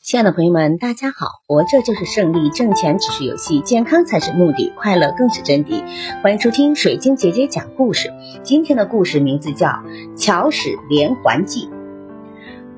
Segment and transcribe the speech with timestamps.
[0.00, 1.42] 亲爱的朋友们，大家好！
[1.46, 5.82] 活着就是胜利，挣钱只是游戏，健康才是目的，快乐更是真谛。
[6.22, 8.10] 欢迎收听水晶姐姐讲故事。
[8.42, 9.66] 今天的故事名字叫
[10.16, 11.66] 《乔使连环计》。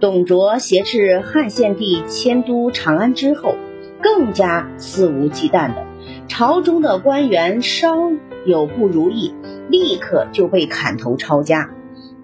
[0.01, 3.55] 董卓挟持汉献帝迁都长安之后，
[4.03, 5.87] 更加肆无忌惮的，
[6.27, 7.97] 朝中的官员稍
[8.47, 9.35] 有不如意，
[9.69, 11.71] 立刻就被砍头抄家。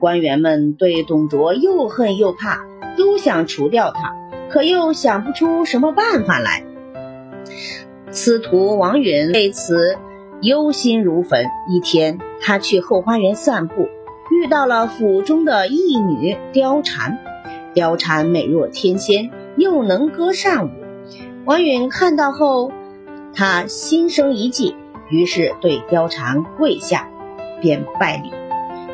[0.01, 2.65] 官员们对董卓又恨又怕，
[2.97, 4.15] 都想除掉他。
[4.51, 6.65] 可又想不出什么办法来。
[8.11, 9.99] 司徒王允为此
[10.41, 11.47] 忧心如焚。
[11.69, 13.89] 一天，他去后花园散步，
[14.31, 17.19] 遇到了府中的义女貂蝉。
[17.75, 20.71] 貂蝉美若天仙，又能歌善舞。
[21.45, 22.73] 王允看到后，
[23.35, 24.75] 他心生一计，
[25.11, 27.11] 于是对貂蝉跪下，
[27.61, 28.33] 便拜礼。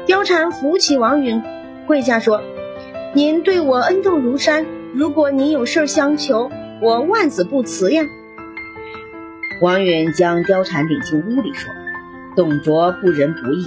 [0.06, 1.42] 貂蝉扶起王允，
[1.86, 2.42] 跪下说
[3.14, 6.50] ：“您对我恩重如山。”如果你有事相求，
[6.82, 8.04] 我万死不辞呀。
[9.62, 11.72] 王允将貂蝉领进屋里，说
[12.36, 13.64] ：“董卓不仁不义，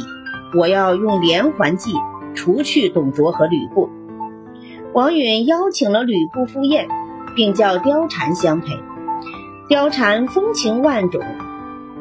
[0.56, 1.94] 我要用连环计
[2.36, 3.90] 除去董卓和吕布。”
[4.94, 6.88] 王允邀请了吕布赴宴，
[7.36, 8.78] 并叫貂蝉相陪。
[9.68, 11.22] 貂蝉风情万种，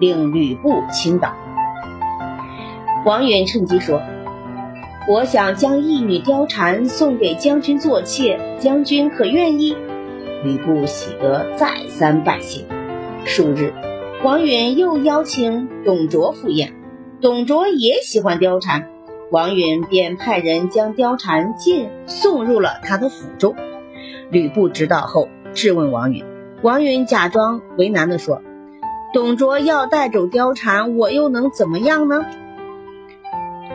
[0.00, 1.34] 令吕布倾倒。
[3.06, 4.03] 王允趁机说。
[5.06, 9.77] 我想将义女貂蝉送给将军做妾，将军可愿意？
[10.42, 12.64] 吕布喜得再三拜谢。
[13.27, 13.75] 数日，
[14.22, 16.72] 王允又邀请董卓赴宴，
[17.20, 18.88] 董卓也喜欢貂蝉，
[19.30, 23.55] 王允便派人将貂蝉进送入了他的府中。
[24.30, 26.25] 吕布知道后质问王允，
[26.62, 28.41] 王允假装为难地说
[29.12, 32.25] ：“董卓要带走貂蝉，我又能怎么样呢？”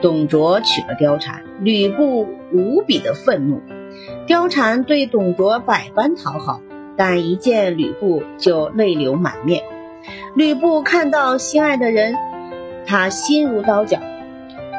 [0.02, 3.62] 董卓娶了貂蝉，吕布无比的愤怒。
[4.28, 6.62] 貂蝉对董卓百般讨好，
[6.96, 9.64] 但一见吕布就泪流满面。
[10.36, 12.16] 吕布看到心爱的人，
[12.86, 14.00] 他心如刀绞，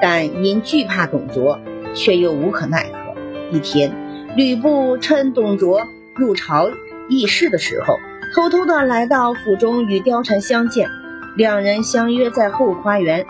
[0.00, 1.59] 但因惧怕董卓，
[1.95, 3.15] 却又无可奈何。
[3.53, 3.93] 一天，
[4.37, 5.83] 吕布趁董卓
[6.15, 6.71] 入朝
[7.11, 7.97] 议事的时候，
[8.34, 10.89] 偷偷的来到府中与貂蝉相见，
[11.37, 13.27] 两人相约在后花园。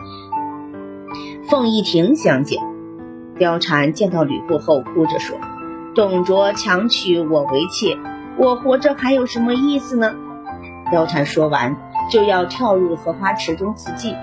[1.51, 2.63] 凤仪亭相见，
[3.37, 5.37] 貂蝉见到吕布后，哭着说
[5.97, 7.99] ：“董卓强娶我为妾，
[8.39, 10.15] 我活着还有什么意思呢？”
[10.95, 11.77] 貂蝉说完，
[12.09, 14.15] 就要跳入荷花池中自尽。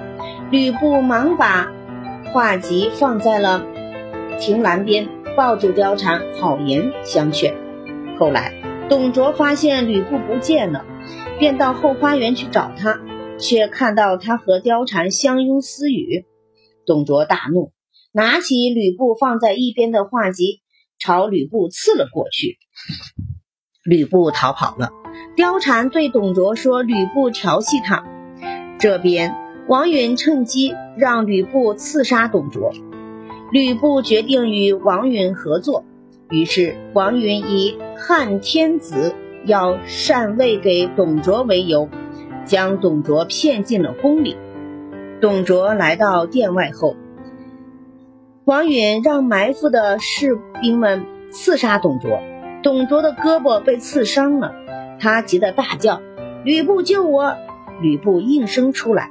[0.51, 1.67] 吕布忙把
[2.31, 3.65] 画集放在了
[4.39, 7.53] 亭栏边，抱住貂蝉，好言相劝。
[8.17, 8.53] 后来，
[8.87, 10.85] 董卓发现吕布不见了，
[11.39, 13.01] 便到后花园去找他，
[13.37, 16.25] 却看到他和貂蝉相拥私语。
[16.87, 17.73] 董卓大怒，
[18.13, 20.61] 拿起吕布放在一边的画戟，
[20.97, 22.57] 朝吕布刺了过去。
[23.83, 24.89] 吕布逃跑了。
[25.35, 28.05] 貂蝉对董卓说：“吕布调戏他。”
[28.79, 29.35] 这边
[29.67, 32.71] 王允趁机让吕布刺杀董卓。
[33.51, 35.83] 吕布决定与王允合作，
[36.29, 39.13] 于是王允以汉天子
[39.45, 41.89] 要禅位给董卓为由，
[42.45, 44.37] 将董卓骗进了宫里。
[45.19, 46.95] 董卓来到殿外后，
[48.45, 52.19] 王允让埋伏的士兵们刺杀董卓。
[52.61, 54.53] 董卓的胳膊被刺伤了，
[54.99, 56.01] 他急得大叫
[56.45, 57.35] ：“吕布救我！”
[57.81, 59.09] 吕布应声出来，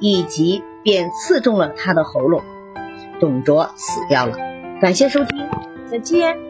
[0.00, 2.42] 一击便刺中了他的喉咙，
[3.20, 4.36] 董卓死掉了。
[4.80, 5.48] 感谢收听，
[5.90, 6.47] 再见。